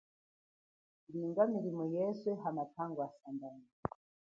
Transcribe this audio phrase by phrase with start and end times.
[1.09, 3.63] Ulinga milimo ye yeswe ha matangwa asambono.